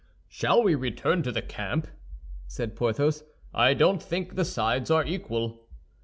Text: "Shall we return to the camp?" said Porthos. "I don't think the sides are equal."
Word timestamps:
"Shall 0.29 0.63
we 0.63 0.73
return 0.73 1.21
to 1.21 1.31
the 1.31 1.43
camp?" 1.43 1.85
said 2.47 2.75
Porthos. 2.75 3.23
"I 3.53 3.75
don't 3.75 4.01
think 4.01 4.33
the 4.33 4.43
sides 4.45 4.89
are 4.89 5.05
equal." 5.05 5.67